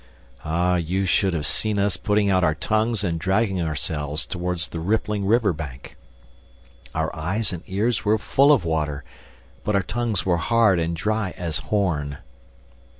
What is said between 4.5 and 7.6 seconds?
the rippling river bank! Our eyes